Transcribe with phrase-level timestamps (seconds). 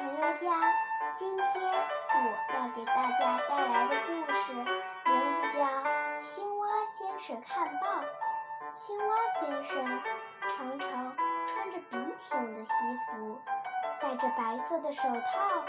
[0.00, 0.72] 朋友家
[1.14, 5.62] 今天我要给大家带来的故事名字叫
[6.16, 8.00] 《青蛙先生看报》。
[8.72, 9.84] 青蛙先生
[10.48, 11.14] 常常
[11.44, 12.72] 穿着笔挺的西
[13.10, 13.38] 服，
[14.00, 15.64] 戴着白色的手套，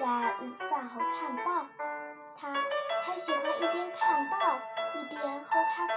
[0.00, 0.06] 在
[0.40, 1.66] 午饭后看报。
[2.40, 2.54] 他
[3.04, 4.56] 还喜欢一边看报
[4.94, 5.94] 一边喝咖啡。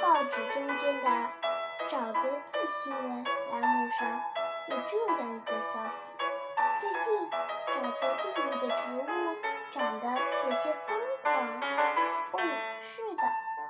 [0.00, 1.08] 报纸中间的
[1.88, 4.20] 沼泽地新闻栏目上
[4.68, 6.12] 有这样一则消息：
[8.02, 9.06] 地里的植物
[9.70, 10.06] 长得
[10.48, 11.30] 有些疯狂。
[12.32, 12.36] 哦，
[12.80, 13.22] 是的，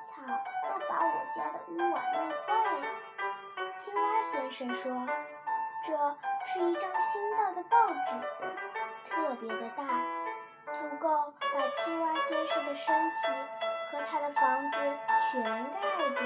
[0.09, 0.23] 草
[0.69, 2.47] 都把我家的屋瓦弄坏
[2.79, 2.87] 了。
[3.77, 4.93] 青蛙先生说
[5.85, 5.93] ：“这
[6.47, 8.15] 是一张新到的报纸，
[9.09, 9.83] 特别的大，
[10.73, 13.17] 足够把青蛙先生的身体
[13.91, 14.79] 和他的房子
[15.31, 16.25] 全盖住。”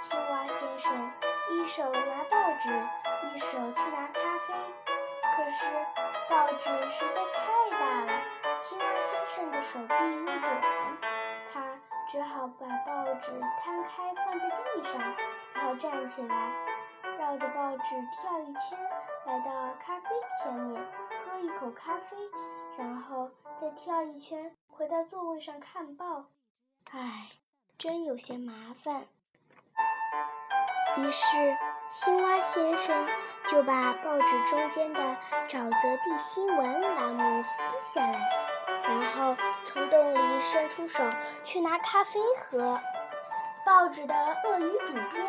[0.00, 1.12] 青蛙先生
[1.50, 2.68] 一手拿报纸，
[3.34, 4.54] 一手去拿咖啡，
[5.38, 5.64] 可是
[6.28, 8.22] 报纸实在太大了，
[8.60, 10.98] 青蛙先生的手臂又短，
[11.52, 13.30] 他只好把报纸
[13.62, 15.00] 摊开放在地上，
[15.54, 16.34] 然后站起来，
[17.20, 18.76] 绕着报纸跳一圈，
[19.26, 20.08] 来到咖啡
[20.42, 20.84] 前面，
[21.24, 22.16] 喝一口咖啡，
[22.76, 23.30] 然后
[23.60, 26.24] 再跳一圈，回到座位上看报。
[26.90, 27.28] 唉，
[27.78, 29.06] 真有些麻烦。
[30.96, 33.06] 于是，青蛙先生
[33.46, 34.67] 就把报纸中
[35.80, 38.18] 泽地新闻栏目撕下来，
[38.82, 41.04] 然后从洞里伸出手
[41.44, 42.80] 去拿咖啡喝。
[43.64, 45.24] 报纸的鳄鱼主编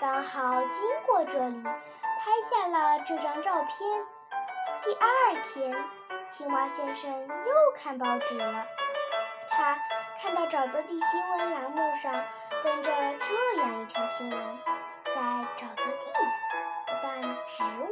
[0.00, 4.04] 刚好经过这里，拍下了这张照片。
[4.82, 5.72] 第二天，
[6.26, 8.66] 青蛙先生又看报纸了，
[9.50, 9.78] 他
[10.20, 12.12] 看到沼泽地新闻栏目上
[12.64, 14.58] 登着这样一条新闻。
[15.04, 15.20] 在
[15.56, 16.51] 沼泽地里，
[17.02, 17.86] 但植物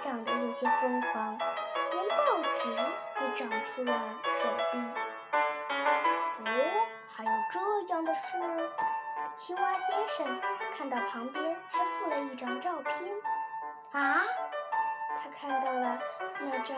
[0.00, 2.16] 长得有些疯狂，连报
[2.54, 2.70] 纸
[3.20, 3.92] 也长出了
[4.30, 4.78] 手臂。
[6.44, 7.60] 哦，还有这
[7.92, 8.38] 样的事！
[9.34, 10.40] 青蛙先生
[10.76, 13.14] 看到旁边还附了一张照片。
[13.92, 14.22] 啊！
[15.20, 15.98] 他看到了
[16.40, 16.76] 那张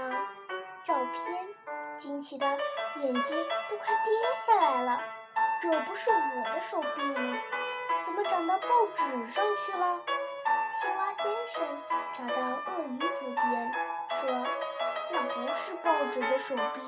[0.84, 1.46] 照片，
[1.98, 2.46] 惊奇的
[2.96, 3.38] 眼睛
[3.68, 5.00] 都快跌下来了。
[5.60, 7.38] 这不是我的手臂吗？
[8.02, 10.00] 怎么长到报纸上去了？
[10.72, 11.66] 青蛙先生
[12.12, 13.72] 找到鳄鱼主编，
[14.08, 14.30] 说
[15.10, 16.80] ：“那不是报纸的手臂，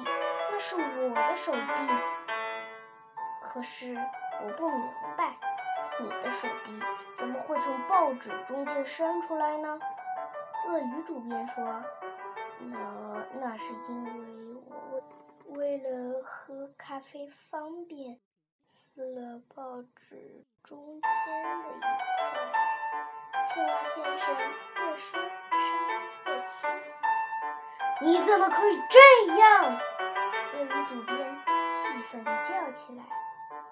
[0.50, 1.59] 那是我的手臂。
[3.42, 3.97] 可是
[4.44, 5.37] 我不明白，
[5.98, 6.81] 你的手臂
[7.19, 9.81] 怎么会从报纸中间伸出来呢？”
[10.71, 11.65] 鳄鱼主编说
[12.62, 15.03] ：“那那是因为我
[15.56, 18.21] 为了喝咖啡方便。”
[18.69, 21.10] 撕了报纸中间
[21.62, 21.88] 的一块，
[23.53, 24.37] 青蛙先生
[24.76, 26.70] 越说声音越轻。
[28.00, 28.98] 你怎么可以这
[29.37, 29.78] 样？
[30.54, 31.16] 鳄鱼主编
[31.71, 33.03] 气愤地叫起来。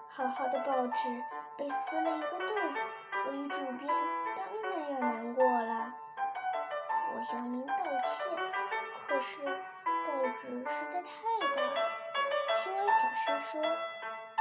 [0.09, 1.23] 好好的报纸
[1.57, 2.47] 被撕了一个洞，
[3.25, 3.87] 鳄鱼主编
[4.35, 5.93] 当然要难过了。
[7.15, 8.27] 我向您道歉，
[9.07, 11.11] 可是报纸实在太
[11.55, 11.89] 大了。
[12.53, 13.61] 青蛙小声说。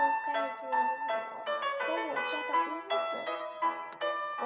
[0.01, 0.77] 都盖住了
[1.13, 1.45] 我
[1.85, 3.13] 和我家的屋子。
[4.41, 4.43] 哦，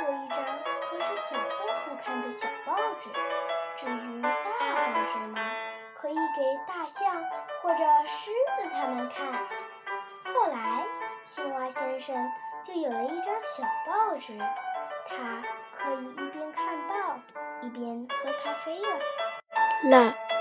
[0.00, 0.38] 做一张
[0.82, 3.10] 可使小动物看的小报纸。
[3.76, 4.28] 至于大
[4.94, 5.40] 报纸嘛，
[5.94, 7.22] 可以给大象
[7.60, 9.32] 或者狮子他们看。
[10.32, 10.86] 后来，
[11.24, 12.16] 青蛙先生
[12.62, 14.38] 就有了一张小报纸，
[15.06, 17.20] 他可以一边看报
[17.60, 18.98] 一边喝咖啡了。
[19.90, 20.14] 了。